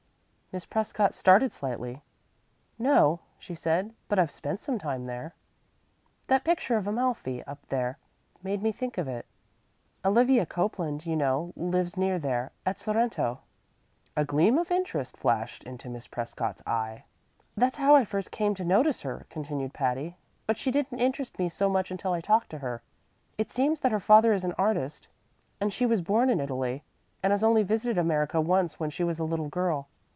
Miss 0.53 0.65
Prescott 0.65 1.15
started 1.15 1.53
slightly. 1.53 2.01
"No," 2.77 3.21
she 3.39 3.55
said; 3.55 3.93
"but 4.09 4.19
I've 4.19 4.29
spent 4.31 4.59
some 4.59 4.77
time 4.77 5.05
there." 5.05 5.33
"That 6.27 6.43
picture 6.43 6.75
of 6.75 6.85
Amalfi, 6.87 7.41
up 7.45 7.65
there, 7.67 7.97
made 8.43 8.61
me 8.61 8.73
think 8.73 8.97
of 8.97 9.07
it. 9.07 9.25
Olivia 10.03 10.45
Copeland, 10.45 11.05
you 11.05 11.15
know, 11.15 11.53
lives 11.55 11.95
near 11.95 12.19
there, 12.19 12.51
at 12.65 12.81
Sorrento." 12.81 13.39
A 14.17 14.25
gleam 14.25 14.57
of 14.57 14.71
interest 14.71 15.15
flashed 15.15 15.63
into 15.63 15.87
Miss 15.87 16.05
Prescott's 16.07 16.61
eye. 16.67 17.05
"That's 17.55 17.77
how 17.77 17.95
I 17.95 18.03
first 18.03 18.29
came 18.29 18.53
to 18.55 18.65
notice 18.65 19.03
her," 19.03 19.27
continued 19.29 19.73
Patty; 19.73 20.17
"but 20.47 20.57
she 20.57 20.69
didn't 20.69 20.99
interest 20.99 21.39
me 21.39 21.47
so 21.47 21.69
much 21.69 21.91
until 21.91 22.11
I 22.11 22.19
talked 22.19 22.49
to 22.49 22.57
her. 22.59 22.81
It 23.37 23.49
seems 23.49 23.79
that 23.79 23.93
her 23.93 24.01
father 24.01 24.33
is 24.33 24.43
an 24.43 24.53
artist, 24.57 25.07
and 25.61 25.71
she 25.71 25.85
was 25.85 26.01
born 26.01 26.29
in 26.29 26.41
Italy, 26.41 26.83
and 27.23 27.31
has 27.31 27.41
only 27.41 27.63
visited 27.63 27.97
America 27.97 28.41
once 28.41 28.81
when 28.81 28.89
she 28.89 29.05
was 29.05 29.17
a 29.17 29.23
little 29.23 29.47
girl. 29.47 29.87